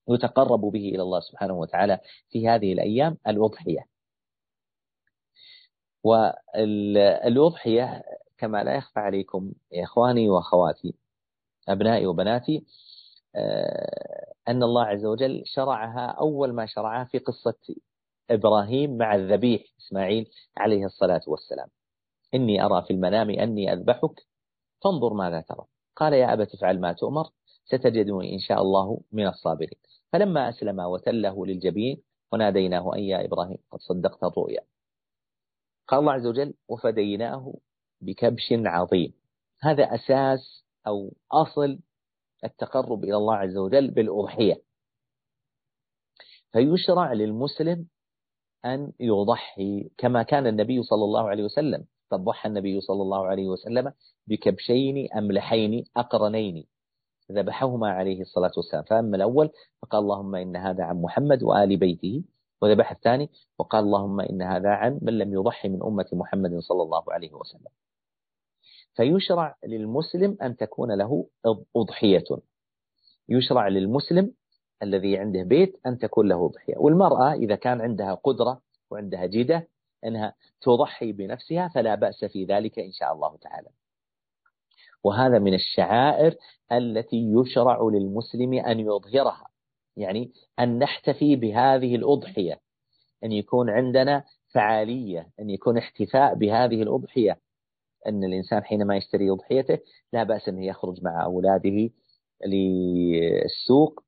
[0.09, 3.87] يتقرب به إلى الله سبحانه وتعالى في هذه الأيام الأضحية.
[6.05, 8.03] والأضحية
[8.39, 10.95] كما لا يخفى عليكم يا إخواني وأخواتي
[11.73, 12.65] أبنائي وبناتي
[13.37, 17.55] آه، أن الله عز وجل شرعها أول ما شرعها في قصة
[18.31, 21.69] إبراهيم مع الذبيح إسماعيل عليه الصلاة والسلام.
[22.35, 24.27] إني أرى في المنام أني أذبحك
[24.85, 25.65] فانظر ماذا ترى.
[25.97, 27.31] قال يا أبت افعل ما تؤمر
[27.65, 29.79] ستجدني إن شاء الله من الصابرين.
[30.13, 32.03] فلما أسلم وتله للجبين
[32.33, 34.61] وناديناه أن يا إبراهيم قد صدقت الرؤيا.
[35.89, 37.55] قال الله عز وجل وفديناه
[38.01, 39.13] بكبش عظيم.
[39.61, 41.79] هذا أساس أو أصل
[42.45, 44.63] التقرب إلى الله عز وجل بالأضحية.
[46.53, 47.87] فيشرع للمسلم
[48.65, 51.85] أن يضحي كما كان النبي صلى الله عليه وسلم.
[52.11, 53.93] قد ضحى النبي صلى الله عليه وسلم
[54.27, 56.67] بكبشين أملحين أقرنين.
[57.33, 58.85] ذبحهما عليه الصلاة والسلام.
[58.85, 59.51] فأما الأول
[59.83, 62.25] فقال اللهم إن هذا عن محمد وآل بيته.
[62.63, 67.05] وذبح الثاني وقال اللهم إن هذا عن من لم يضحي من أمة محمد صلى الله
[67.13, 67.73] عليه وسلم.
[68.95, 71.27] فيشرع للمسلم أن تكون له
[71.77, 72.25] أضحية.
[73.29, 74.33] يشرع للمسلم
[74.83, 76.75] الذي عنده بيت أن تكون له أضحية.
[76.77, 79.69] والمرأة إذا كان عندها قدرة وعندها جدة
[80.05, 83.69] أنها تضحي بنفسها فلا بأس في ذلك إن شاء الله تعالى.
[85.05, 86.35] وهذا من الشعائر
[86.73, 89.47] التي يشرع للمسلم أن يظهرها.
[89.97, 92.61] يعني أن نحتفي بهذه الأضحية.
[93.25, 94.25] أن يكون عندنا
[94.55, 95.29] فعالية.
[95.41, 97.39] أن يكون احتفاء بهذه الأضحية.
[98.07, 99.79] أن الإنسان حينما يشتري أضحيته
[100.13, 101.91] لا بأس أنه يخرج مع أولاده
[102.47, 104.03] للسوق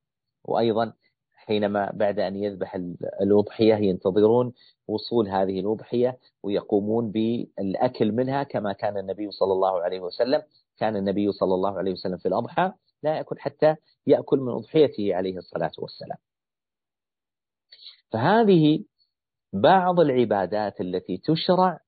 [0.45, 0.93] وأيضا
[1.35, 2.75] حينما بعد أن يذبح
[3.23, 4.53] الأضحية ينتظرون
[4.89, 10.43] وصول هذه الأضحية ويقومون بالأكل منها كما كان النبي صلى الله عليه وسلم
[10.79, 13.77] كان النبي صلى الله عليه وسلم في الأضحى لا يأكل حتى
[14.07, 16.19] يأكل من أضحيته عليه الصلاة والسلام.
[18.13, 18.85] فهذه
[19.53, 21.81] بعض العبادات التي تشرع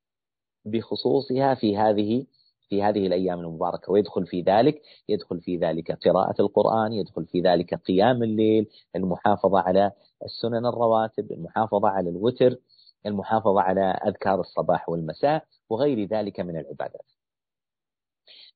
[0.65, 2.27] بخصوصها في هذه
[2.69, 7.75] في هذه الأيام المباركة ويدخل في ذلك يدخل في ذلك قراءة القرآن يدخل في ذلك
[7.75, 9.93] قيام الليل المحافظة على
[10.25, 12.57] السنن الرواتب المحافظة على الوتر
[13.07, 17.07] المحافظة على أذكار الصباح والمساء وغير ذلك من العبادات.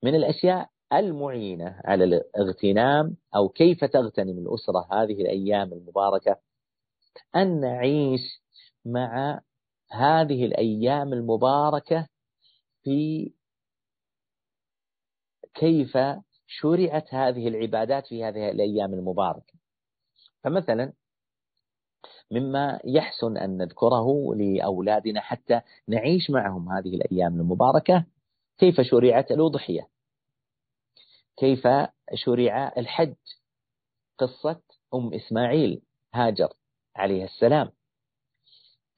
[0.03, 6.37] من الأشياء المعينة على الاغتنام أو كيف تغتنم الأسرة هذه الأيام المباركة
[7.37, 8.43] أن نعيش
[8.85, 9.41] مع
[9.91, 12.09] هذه الأيام المباركة
[12.85, 13.33] في
[15.55, 15.99] كيف
[16.47, 19.55] شرعت هذه العبادات في هذه الأيام المباركة.
[20.45, 20.93] فمثلا
[22.31, 28.05] مما يحسن أن نذكره لأولادنا حتى نعيش معهم هذه الأيام المباركة
[28.59, 29.89] كيف شرعت الأضحية؟
[31.37, 31.69] كيف
[32.15, 33.15] شرع الحج؟
[34.19, 34.61] قصة
[34.95, 35.83] أم إسماعيل
[36.15, 36.53] هاجر
[36.97, 37.71] عليه السلام.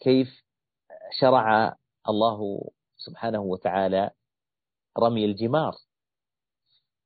[0.00, 0.42] كيف
[1.11, 1.77] شرع
[2.09, 2.61] الله
[2.96, 4.11] سبحانه وتعالى
[4.99, 5.75] رمي الجمار.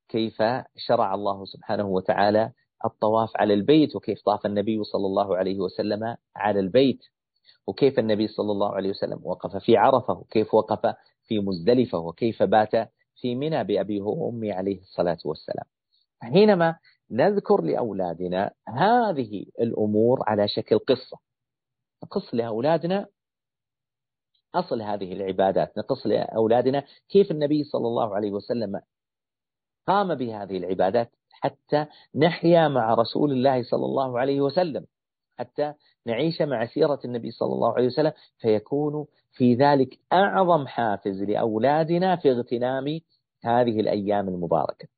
[0.09, 0.43] كيف
[0.77, 2.53] شرع الله سبحانه وتعالى
[2.85, 7.01] الطواف على البيت وكيف طاف النبي صلى الله عليه وسلم على البيت
[7.67, 10.95] وكيف النبي صلى الله عليه وسلم وقف في عرفة وكيف وقف
[11.27, 15.67] في مزدلفة وكيف بات في منى بأبيه وأمي عليه الصلاة والسلام.
[16.21, 16.77] حينما
[17.11, 21.19] نذكر لأولادنا هذه الأمور على شكل قصة.
[22.05, 23.07] نقص لأولادنا
[24.55, 28.81] أصل هذه العبادات نقص لأولادنا كيف النبي صلى الله عليه وسلم
[29.87, 34.87] قام بهذه العبادات حتى نحيا مع رسول الله صلى الله عليه وسلم
[35.39, 35.75] حتى
[36.07, 42.31] نعيش مع سيرة النبي صلى الله عليه وسلم فيكون في ذلك أعظم حافز لأولادنا في
[42.31, 43.01] اغتنام
[43.45, 44.89] هذه الأيام المباركة.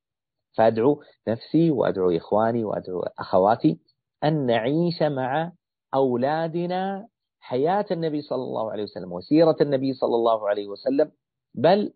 [0.56, 3.78] فأدعو نفسي وأدعو إخواني وأدعو أخواتي
[4.24, 5.52] أن نعيش مع
[5.94, 7.08] أولادنا
[7.46, 11.12] حياة النبي صلى الله عليه وسلم وسيرة النبي صلى الله عليه وسلم
[11.54, 11.92] بل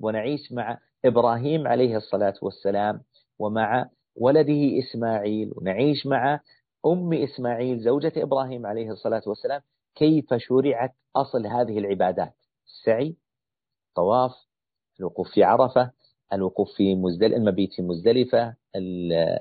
[0.00, 3.02] ونعيش مع إبراهيم عليه الصلاة والسلام
[3.38, 6.40] ومع ولده إسماعيل ونعيش مع
[6.86, 9.60] أم إسماعيل زوجة إبراهيم عليه الصلاة والسلام
[9.94, 12.34] كيف شرعت أصل هذه العبادات؟
[12.66, 13.16] السعي
[13.94, 14.32] طواف
[15.00, 15.90] الوقوف في عرفة
[16.32, 18.54] الوقوف في مزدل المبيت في مزدلفة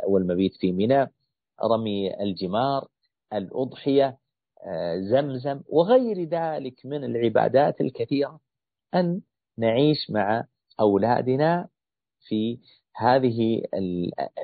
[0.07, 1.11] والمبيت في منى
[1.63, 2.87] رمي الجمار
[3.33, 4.17] الأضحية
[4.99, 5.61] زمزم.
[5.69, 8.39] وغير ذلك من العبادات الكثيرة
[8.95, 9.21] أن
[9.57, 10.45] نعيش مع
[10.79, 11.67] أولادنا
[12.27, 12.59] في
[12.95, 13.61] هذه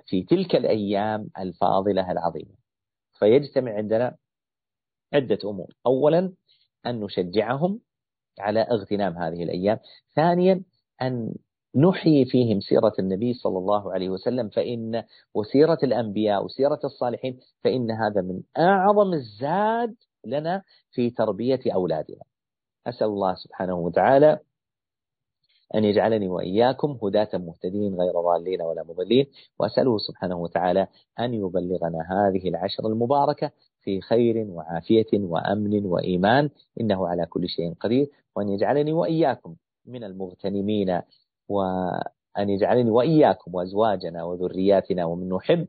[0.05, 2.55] في تلك الأيام الفاضلة العظيمة.
[3.19, 4.15] فيجتمع عندنا
[5.13, 5.73] عدة أمور.
[5.85, 6.33] أولا
[6.85, 7.79] أن نشجعهم
[8.39, 9.79] على اغتنام هذه الأيام.
[10.15, 10.63] ثانيا
[11.01, 11.35] أن
[11.75, 14.49] نحيي فيهم سيرة النبي صلى الله عليه وسلم.
[14.49, 15.03] فإن
[15.33, 22.23] وسيرة الأنبياء وسيرة الصالحين فإن هذا من أعظم الزاد لنا في تربية أولادنا.
[22.87, 24.39] أسأل الله سبحانه وتعالى
[25.75, 29.25] أن يجعلني وإياكم هداة مهتدين غير ضالين ولا مضلين
[29.59, 30.87] وأسأله سبحانه وتعالى
[31.19, 36.49] أن يبلغنا هذه العشر المباركة في خير وعافية وأمن وإيمان
[36.81, 39.55] إنه على كل شيء قدير وأن يجعلني وإياكم
[39.85, 41.01] من المغتنمين
[41.49, 45.67] وأن يجعلني وإياكم وأزواجنا وذرياتنا ومن نحب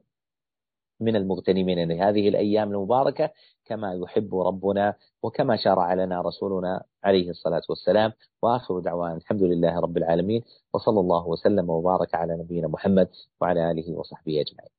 [1.00, 3.30] من المغتنمين لهذه الأيام المباركة
[3.64, 8.12] كما يحب ربنا وكما شرع لنا رسولنا عليه الصلاة والسلام.
[8.42, 13.08] وآخر دعوانا الحمد لله رب العالمين وصلى الله وسلم وبارك على نبينا محمد
[13.40, 14.70] وعلى آله وصحبه أجمعين.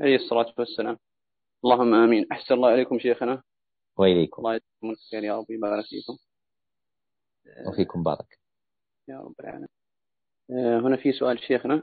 [0.00, 0.98] عليه الصلاة والسلام.
[1.64, 2.26] اللهم آمين.
[2.32, 3.42] أحسن الله إليكم شيخنا.
[3.96, 4.42] وإليكم.
[4.42, 5.50] الله يجزيكم الخير يا رب.
[5.50, 6.16] يبارك فيكم.
[7.68, 8.38] وفيكم بارك.
[9.08, 9.81] يا رب العالمين.
[10.52, 11.82] هنا في سؤال شيخنا.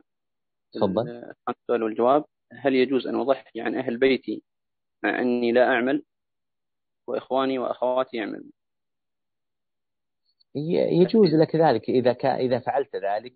[0.73, 1.33] تفضل.
[1.49, 2.25] السؤال والجواب.
[2.53, 4.43] هل يجوز أن أضحي عن أهل بيتي
[5.03, 6.03] مع أني لا أعمل
[7.07, 8.51] وإخواني وأخواتي يعملون؟
[10.55, 11.89] يجوز لك ذلك.
[11.89, 13.33] إذا كان إذا فعلت ذلك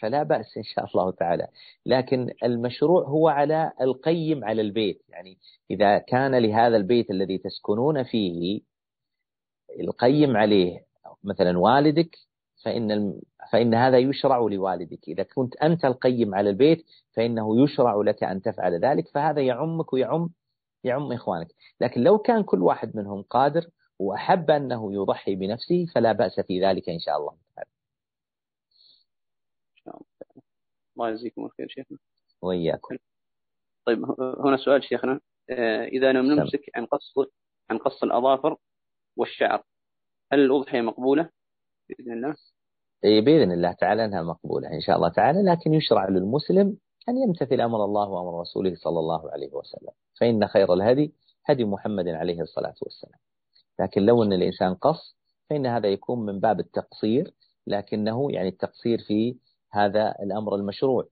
[0.00, 1.48] فلا بأس إن شاء الله تعالى.
[1.86, 5.02] لكن المشروع هو على القيم على البيت.
[5.08, 5.38] يعني
[5.70, 8.60] إذا كان لهذا البيت الذي تسكنون فيه
[9.80, 10.84] القيم عليه
[11.24, 12.18] مثلا والدك
[12.64, 13.20] فإن
[13.52, 15.08] فإن هذا يشرع لوالدك.
[15.08, 16.86] إذا كنت أنت القيم على البيت
[17.16, 20.30] فإنه يشرع لك أن تفعل ذلك فهذا يعمك ويعم
[20.84, 21.48] يعم إخوانك.
[21.80, 23.66] لكن لو كان كل واحد منهم قادر
[23.98, 27.36] وأحب أنه يضحي بنفسه فلا بأس في ذلك إن شاء الله.
[27.54, 27.68] تعالى
[30.96, 31.10] الله.
[31.10, 31.98] يجزيكم الخير شيخنا.
[32.42, 32.96] وإياكم.
[33.86, 34.04] طيب
[34.44, 35.20] هنا سؤال شيخنا.
[35.50, 37.14] آه، إذا لم نمسك عن قص
[37.70, 38.56] عن قص الأظافر
[39.16, 39.62] والشعر
[40.32, 41.30] هل الأضحية مقبولة
[41.88, 42.36] بإذن الله؟
[43.02, 46.76] بإذن الله تعالى أنها مقبولة إن شاء الله تعالى لكن يشرع للمسلم
[47.08, 49.90] أن يمتثل أمر الله وأمر رسوله صلى الله عليه وسلم.
[50.20, 53.18] فإن خير الهدي هدي محمد عليه الصلاة والسلام.
[53.80, 55.16] لكن لو أن الإنسان قص
[55.50, 57.34] فإن هذا يكون من باب التقصير
[57.66, 59.36] لكنه يعني التقصير في
[59.72, 61.08] هذا الأمر المشروع.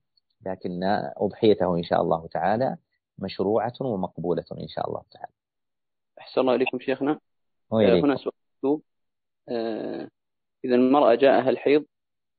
[0.47, 0.81] لكن
[1.17, 2.77] أضحيته إن شاء الله تعالى
[3.19, 5.33] مشروعة ومقبولة إن شاء الله تعالى.
[6.19, 7.21] أحسن الله إليكم شيخنا.
[7.73, 8.81] هنا سؤال.
[9.49, 10.09] آه
[10.65, 11.85] إذا المرأة جاءها الحيض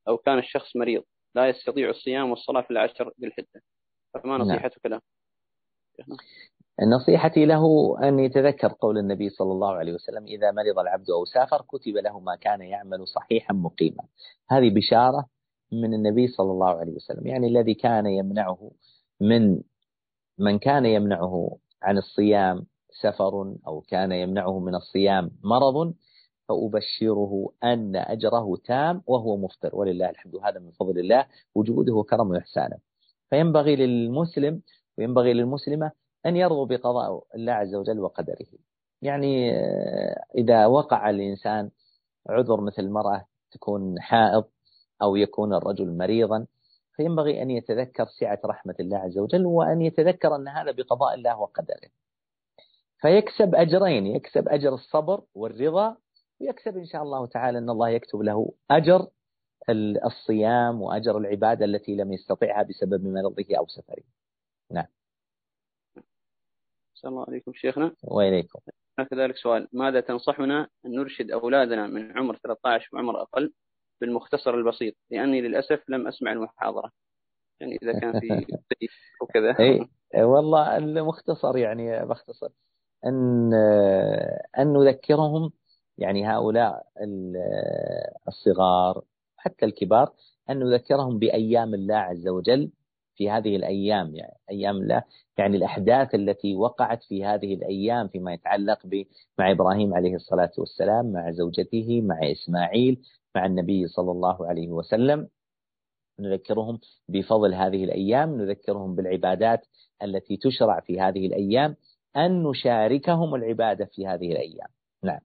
[0.07, 1.03] أو كان الشخص مريض
[1.35, 3.63] لا يستطيع الصيام والصلاة في العشر ذي الحجة
[4.13, 4.47] فما نعم.
[4.47, 5.01] نصيحتك له؟
[6.81, 11.61] نصيحتي له أن يتذكر قول النبي صلى الله عليه وسلم إذا مرض العبد أو سافر
[11.61, 14.03] كتب له ما كان يعمل صحيحا مقيما
[14.49, 15.25] هذه بشارة
[15.71, 18.71] من النبي صلى الله عليه وسلم يعني الذي كان يمنعه
[19.21, 19.61] من
[20.37, 25.93] من كان يمنعه عن الصيام سفر أو كان يمنعه من الصيام مرض
[26.51, 29.75] فأبشره أن أجره تام وهو مفطر.
[29.75, 30.35] ولله الحمد.
[30.35, 32.77] هذا من فضل الله وجوده وكرمه وإحسانه.
[33.29, 34.61] فينبغي للمسلم
[34.97, 35.91] وينبغي للمسلمة
[36.25, 38.47] أن يرضوا بقضاء الله عز وجل وقدره.
[39.01, 41.69] يعني آه، إذا وقع الإنسان
[42.29, 44.43] عذر مثل المرأة تكون حائض
[45.01, 46.47] أو يكون الرجل مريضا
[46.95, 51.89] فينبغي أن يتذكر سعة رحمة الله عز وجل وأن يتذكر أن هذا بقضاء الله وقدره.
[53.01, 55.97] فيكسب أجرين يكسب أجر الصبر والرضا
[56.41, 59.07] ويكسب إن شاء الله تعالى أن الله يكتب له أجر
[60.05, 64.03] الصيام وأجر العبادة التي لم يستطعها بسبب مرضه أو سفره.
[64.71, 64.85] نعم.
[66.95, 67.95] السلام عليكم شيخنا.
[68.03, 68.59] وإليكم
[69.11, 69.67] كذلك سؤال.
[69.73, 73.53] ماذا تنصحنا أن نرشد أولادنا من عمر 13 وعمر أقل
[74.01, 76.91] بالمختصر البسيط؟ لأني للأسف لم أسمع المحاضرة.
[77.59, 78.27] يعني إذا كان في
[79.21, 79.89] وكذا أي
[80.23, 82.49] والله المختصر يعني باختصر
[83.05, 83.53] أن
[84.59, 85.51] أن نذكرهم
[85.97, 86.83] يعني هؤلاء
[88.27, 89.03] الصغار
[89.37, 90.13] حتى الكبار
[90.49, 92.71] أن نذكرهم بأيام الله عز وجل
[93.15, 95.03] في هذه الأيام يعني أيام الله
[95.37, 98.79] يعني الأحداث التي وقعت في هذه الأيام فيما يتعلق
[99.39, 103.01] مع إبراهيم عليه الصلاة والسلام مع زوجته مع إسماعيل
[103.35, 105.27] مع النبي صلى الله عليه وسلم.
[106.19, 109.65] نذكرهم بفضل هذه الأيام نذكرهم بالعبادات
[110.03, 111.75] التي تشرع في هذه الأيام
[112.15, 114.67] أن نشاركهم العبادة في هذه الأيام.
[115.03, 115.19] نعم.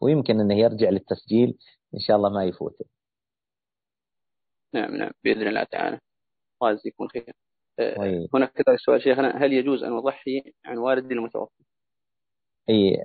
[0.00, 1.58] ويمكن أنه يرجع للتسجيل
[1.94, 2.84] إن شاء الله ما يفوته
[4.74, 6.00] نعم نعم بإذن الله تعالى
[6.62, 7.34] يجزيكم خير
[7.78, 11.62] أه هناك كذلك سؤال شيخنا هل يجوز أن أضحي عن والدي المتوفى؟
[12.70, 12.96] إي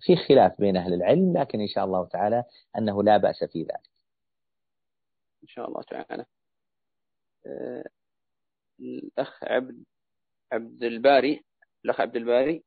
[0.00, 2.44] في خلاف بين أهل العلم لكن إن شاء الله تعالى
[2.78, 3.90] أنه لا بأس في ذلك.
[5.42, 6.24] إن شاء الله تعالى.
[7.46, 7.84] أه
[8.80, 9.84] الأخ عبد
[10.52, 11.44] عبد الباري
[11.84, 12.64] الأخ عبد الباري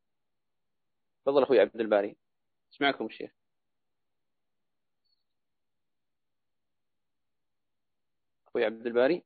[1.26, 2.18] تفضل أخوي عبد الباري
[2.82, 3.32] اسمعكم الشيخ.
[8.48, 9.24] أخوي عبد الباري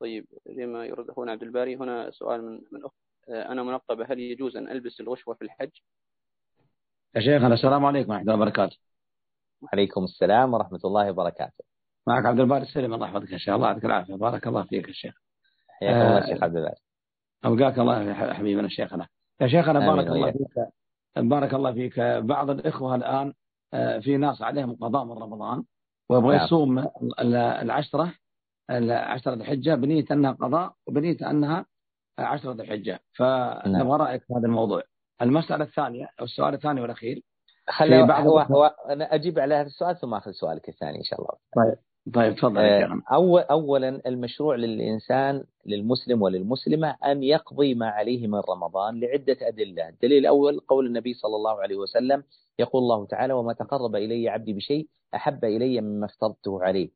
[0.00, 2.94] طيب لما يرد أخونا عبد الباري هنا سؤال من من أخت
[3.28, 5.70] آه، أنا منقبة هل يجوز أن ألبس الغشوة في الحج؟
[7.14, 8.76] يا شيخنا السلام عليكم ورحمة الله وبركاته.
[9.60, 11.64] وعليكم السلام ورحمة الله وبركاته.
[12.06, 15.14] معك عبد الباري السلم الله يحفظك إن شاء الله يعطيك العافية بارك الله فيك الشيخ.
[15.68, 16.80] حياك الله الشيخ عبد الباري.
[17.44, 19.08] أبقاك الله يا حبيبنا شيخنا.
[19.40, 20.68] يا شيخنا بارك الله فيك
[21.16, 22.00] بارك الله فيك.
[22.00, 23.32] بعض الإخوة الآن
[23.74, 25.64] آه، في ناس عليهم قضاء من رمضان
[26.10, 26.44] ويبغى نعم.
[26.44, 26.88] يصوم
[27.20, 28.14] العشرة
[28.70, 31.66] العشرة الحجة بنية أنها قضاء وبنية أنها
[32.18, 33.00] عشرة الحجة.
[33.12, 33.92] فنبغى نعم.
[33.92, 34.82] رأيك في هذا الموضوع.
[35.22, 37.22] المسألة الثانية أو السؤال الثاني والأخير
[37.68, 41.20] خلي بعض هو, هو أنا أجيب على هذا السؤال ثم أخذ سؤالك الثاني إن شاء
[41.20, 41.32] الله.
[41.56, 41.78] طيب.
[42.12, 49.00] طيب تفضل آه أول أولا المشروع للإنسان للمسلم وللمسلمة أن يقضي ما عليه من رمضان
[49.00, 49.88] لعدة أدلة.
[49.88, 52.22] الدليل الأول قول النبي صلى الله عليه وسلم
[52.58, 56.90] يقول الله تعالى وما تقرب إلي عبدي بشيء أحب إلي مما افترضته عليه.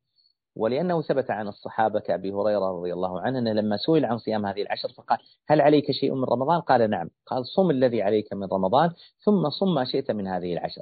[0.55, 4.61] ولأنه ثبت عن الصحابة كأبي هريرة رضي الله عنه أنه لما سئل عن صيام هذه
[4.61, 7.09] العشر فقال هل عليك شيء من رمضان؟ قال نعم.
[7.25, 8.89] قال صم الذي عليك من رمضان
[9.25, 10.81] ثم صم ما شئت من هذه العشر.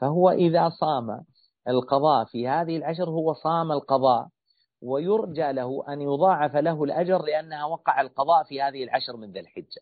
[0.00, 1.20] فهو إذا صام
[1.68, 4.28] القضاء في هذه العشر هو صام القضاء
[4.82, 9.80] ويرجى له أن يضاعف له الأجر لأنها وقع القضاء في هذه العشر من ذي الحجة.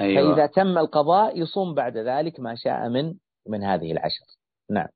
[0.00, 0.34] أيوة.
[0.34, 3.14] فإذا تم القضاء يصوم بعد ذلك ما شاء من
[3.48, 4.24] من هذه العشر.
[4.70, 4.88] نعم.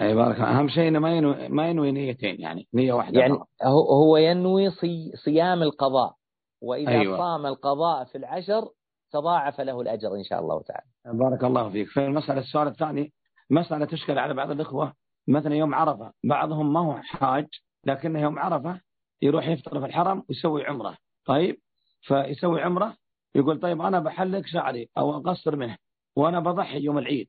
[0.00, 3.92] أي بارك أهم شيء إنه ما ينوي ما ينوي نيتين يعني نية واحدة يعني هو
[3.92, 6.14] هو ينوي صي صيام القضاء.
[6.62, 7.18] وإذا أيوة.
[7.18, 8.68] صام القضاء في العشر
[9.12, 11.18] تضاعف له الأجر إن شاء الله تعالى.
[11.18, 13.12] بارك الله فيك، في المسألة السؤال الثاني
[13.52, 14.94] مساله تشكل على بعض الإخوة.
[15.28, 17.46] مثلا يوم عرفة بعضهم ما هو حاج
[17.86, 18.80] لكنه يوم عرفة
[19.22, 21.60] يروح يفطر في الحرم ويسوي عمرة، طيب؟
[22.00, 22.96] فيسوي عمرة
[23.34, 25.76] يقول طيب أنا بحلق شعري أو أقصر منه
[26.16, 27.28] وأنا بضحي يوم العيد.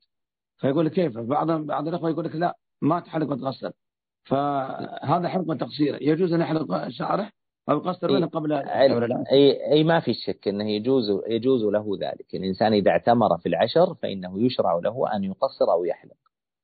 [0.58, 3.70] فيقول كيف؟ بعض بعض الإخوة يقول لك لا ما تحلق وتقصر.
[4.24, 7.30] فهذا حلق وتقصير يجوز أن يحلق شعره
[7.70, 12.34] أو يقصر منه قبل أي أي ما في شك إنه يجوز يجوز له ذلك.
[12.34, 16.16] الإنسان إذا اعتمر في العشر فإنه يشرع له أن يقصر أو يحلق.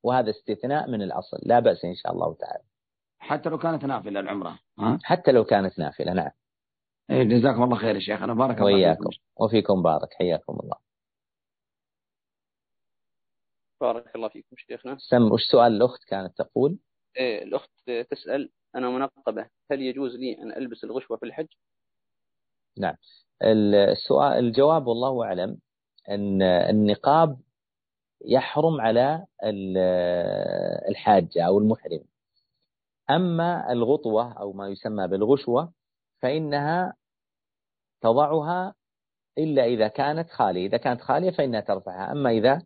[0.03, 2.65] وهذا استثناء من الأصل لا بأس إن شاء الله تعالى.
[3.19, 6.31] حتى لو كانت نافلة العمرة ها؟ حتى لو كانت نافلة نعم.
[7.11, 8.23] إيه جزاكم الله خير يا شيخ.
[8.23, 9.11] أنا بارك الله وإياكم.
[9.37, 10.15] وفيكم بارك.
[10.15, 10.77] حياكم الله.
[13.81, 14.97] بارك الله فيكم شيخنا.
[14.99, 16.79] سم وش سؤال الأخت كانت تقول؟
[17.17, 17.71] إيه الأخت
[18.11, 19.47] تسأل أنا منقبة.
[19.71, 21.47] هل يجوز لي أن ألبس الغشوة في الحج؟
[22.79, 22.95] نعم.
[23.43, 25.59] السؤال الجواب والله أعلم
[26.09, 27.41] أن النقاب
[28.25, 29.27] يحرم على
[30.89, 32.05] الحاجة أو المحرم.
[33.11, 35.73] أما الغطوة أو ما يسمى بالغشوة
[36.23, 36.95] فإنها
[38.01, 38.75] تضعها
[39.39, 40.67] إلا إذا كانت خالية.
[40.67, 42.13] إذا كانت خالية فإنها ترفعها.
[42.13, 42.63] أما إذا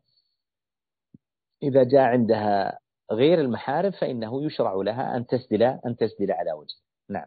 [1.63, 2.79] إذا جاء عندها
[3.13, 6.75] غير المحارم فإنه يشرع لها أن تسدل أن تسدل على وجه.
[7.09, 7.27] نعم.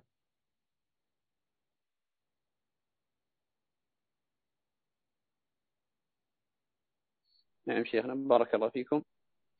[7.68, 9.02] نعم شيخنا بارك الله فيكم.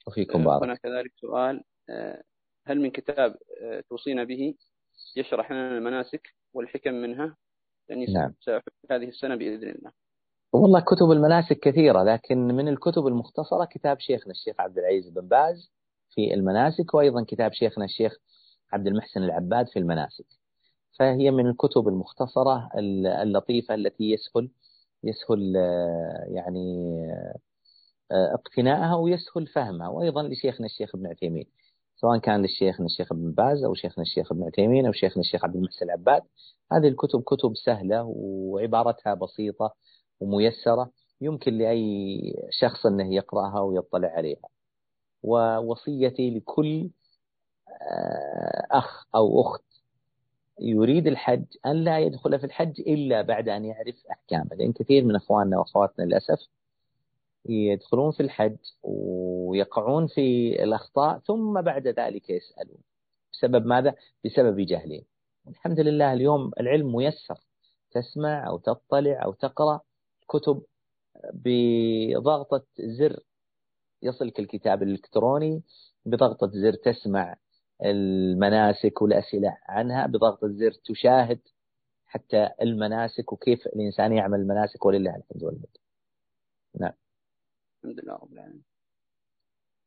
[0.08, 0.64] وفيكم بارك.
[0.64, 2.24] هنا كذلك سؤال آه،
[2.68, 4.56] هل من كتاب آه، توصينا به
[5.16, 7.38] يشرح لنا المناسك والحكم منها؟
[7.90, 8.34] لأني نعم.
[8.92, 9.92] هذه السنة بإذن الله.
[10.54, 15.77] والله كتب المناسك كثيرة لكن من الكتب المختصرة كتاب شيخنا الشيخ عبد العزيز بن باز
[16.18, 18.14] في المناسك وأيضا كتاب شيخنا الشيخ
[18.74, 20.26] عبد المحسن العباد في المناسك.
[21.00, 22.70] فهي من الكتب المختصرة
[23.22, 24.50] اللطيفة التي يسهل
[25.04, 26.98] يسهل آه، يعني
[28.12, 31.46] آه، اقتناءها ويسهل فهمها وأيضا لشيخنا الشيخ ابن عثيمين.
[31.96, 35.56] سواء كان للشيخنا الشيخ ابن باز أو شيخنا الشيخ ابن عثيمين أو شيخنا الشيخ عبد
[35.56, 36.22] المحسن العباد
[36.72, 39.74] هذه الكتب كتب سهلة وعبارتها بسيطة
[40.20, 40.92] وميسرة
[41.22, 44.57] يمكن لأي شخص أنه يقرأها ويطلع عليها.
[45.24, 46.90] ووصيتي لكل
[47.82, 49.64] آه، أخ أو أخت.
[50.60, 54.50] يريد الحج أن لا يدخل في الحج إلا بعد أن يعرف أحكامه.
[54.56, 56.48] لأن كثير من أخواننا وأخواتنا للأسف
[57.46, 62.78] يدخلون في الحج ويقعون في الأخطاء ثم بعد ذلك يسألون.
[63.34, 63.96] بسبب ماذا؟
[64.26, 65.04] بسبب جهلهم.
[65.48, 67.40] الحمد لله اليوم العلم ميسر.
[67.92, 69.82] تسمع أو تطلع أو تقرأ
[70.30, 70.62] كتب
[71.34, 73.20] بضغطة زر
[74.02, 75.64] يصلك الكتاب الإلكتروني
[76.06, 77.36] بضغطة زر تسمع
[77.86, 81.40] المناسك والأسئلة عنها بضغطة زر تشاهد
[82.08, 85.68] حتى المناسك وكيف الإنسان يعمل المناسك ولله الحمد والمنه
[86.80, 86.94] نعم.
[87.84, 88.64] الحمد لله رب العالمين.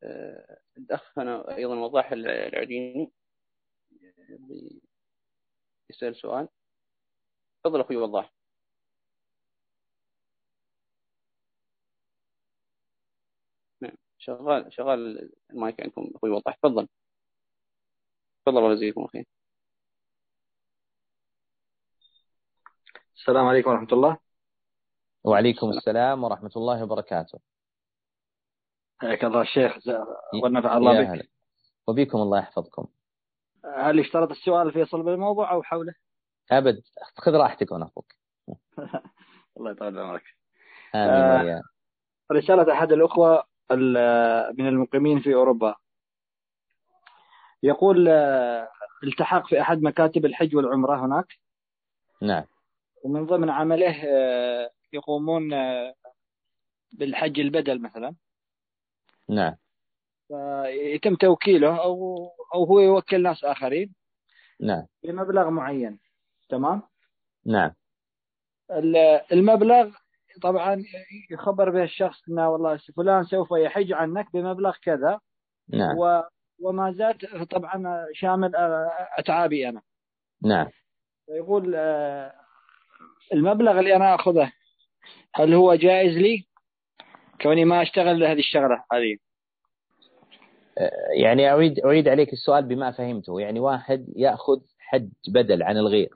[0.02, 3.12] آه، الأخ أنا أيضا وضاح العجيني.
[5.90, 6.48] يسأل سؤال.
[7.64, 8.32] تفضل أخوي وضاح
[13.82, 16.88] نعم شغال شغال المايك عندكم أخوي وضاح تفضل.
[18.44, 19.24] تفضل الله يجزيكم خير
[23.16, 24.18] السلام عليكم ورحمة الله.
[25.24, 26.24] وعليكم السلام.
[26.24, 27.38] ورحمة الله وبركاته.
[28.98, 29.78] حياك الله الشيخ
[30.44, 31.30] ونفع الله بك.
[31.86, 32.86] وبكم الله يحفظكم.
[33.64, 35.94] هل يشترط السؤال فيصل بالموضوع أو حوله؟
[36.50, 36.82] أبد.
[37.16, 38.14] خذ راحتك وأنا أخوك
[39.56, 40.24] الله يطول عمرك.
[40.94, 41.62] آمين آه
[42.32, 43.49] رسالة أحد الأخوة
[44.58, 45.74] من المقيمين في أوروبا.
[47.62, 48.68] يقول آه،
[49.04, 51.26] التحق في أحد مكاتب الحج والعمرة هناك.
[52.22, 52.44] نعم.
[53.02, 55.94] ومن ضمن عمله آه، يقومون آه،
[56.92, 58.14] بالحج البدل مثلا.
[59.28, 59.54] نعم.
[60.28, 63.94] فيتم توكيله أو أو هو يوكل ناس آخرين.
[64.60, 64.86] نعم.
[65.02, 65.98] بمبلغ معين.
[66.48, 66.82] تمام؟
[67.46, 67.70] نعم.
[69.32, 69.90] المبلغ
[70.42, 70.84] طبعا
[71.30, 75.20] يخبر به الشخص إنه والله فلان سوف يحج عنك بمبلغ كذا.
[75.68, 75.98] نعم.
[75.98, 76.22] و
[76.62, 78.52] وما زاد طبعا شامل
[79.18, 79.82] أتعابي أنا.
[80.42, 80.68] نعم.
[81.28, 82.32] يقول آه،
[83.32, 84.52] المبلغ اللي أنا أخذه
[85.34, 86.44] هل هو جائز لي؟
[87.42, 89.16] كوني ما أشتغل هذه الشغلة هذه.
[91.22, 93.40] يعني أعيد أعيد عليك السؤال بما فهمته.
[93.40, 96.10] يعني واحد يأخذ حج بدل عن الغير.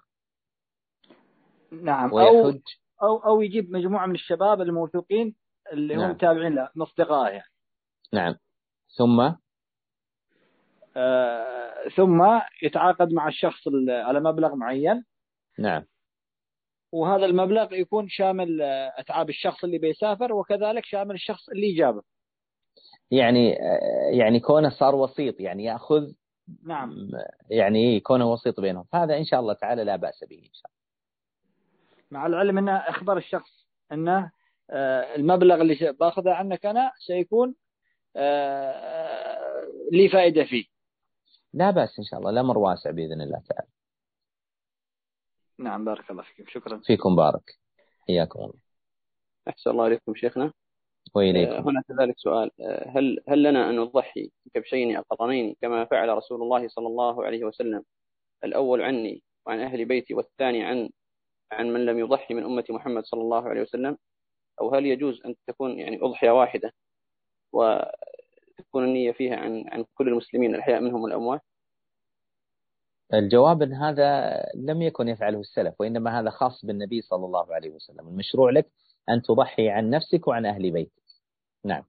[1.72, 2.60] نعم ويحج
[3.02, 5.34] أو أو يجيب مجموعة من الشباب الموثوقين
[5.72, 6.10] اللي نعم.
[6.10, 7.32] هم تابعين له من أصدقائه.
[7.32, 7.48] يعني.
[8.12, 8.34] نعم.
[8.96, 9.34] ثم؟
[10.96, 15.04] آه ثم يتعاقد مع الشخص على مبلغ معين.
[15.58, 15.84] نعم.
[16.92, 22.02] وهذا المبلغ يكون شامل آه، أتعاب الشخص اللي بيسافر وكذلك شامل الشخص اللي جابه
[23.10, 23.56] يعني
[24.12, 26.12] يعني كونه صار وسيط يعني يأخذ
[26.62, 27.10] نعم.
[27.50, 28.84] يعني كونه وسيط بينهم.
[28.94, 30.73] هذا إن شاء الله تعالى لا بأس به إن شاء الله.
[32.14, 34.30] مع العلم أنه أخبر الشخص أنه
[34.70, 37.54] آه، المبلغ اللي باخذه عنك أنا سيكون
[38.16, 40.64] آه، لي فائدة فيه.
[41.54, 43.68] لا بأس إن شاء الله الأمر واسع بإذن الله تعالى.
[45.58, 46.80] نعم بارك الله فيكم شكرا.
[46.84, 47.58] فيكم بارك
[48.08, 48.60] حياكم الله.
[49.48, 50.52] أحسن الله عليكم شيخنا.
[51.14, 51.52] وإليكم.
[51.52, 52.50] آه، هنا كذلك سؤال.
[52.86, 57.84] هل هل لنا أن نضحي كبشين أقرنين كما فعل رسول الله صلى الله عليه وسلم؟
[58.44, 60.90] الأول عني وعن أهل بيتي والثاني عن
[61.52, 63.98] عن من لم يضحي من أمة محمد صلى الله عليه وسلم
[64.60, 66.72] أو هل يجوز أن تكون يعني أضحية واحدة
[67.52, 71.40] وتكون النية فيها عن عن كل المسلمين الأحياء منهم والأموات؟
[73.14, 78.08] الجواب أن هذا لم يكن يفعله السلف وإنما هذا خاص بالنبي صلى الله عليه وسلم.
[78.08, 78.70] المشروع لك
[79.08, 81.02] أن تضحي عن نفسك وعن أهل بيتك.
[81.64, 81.84] نعم.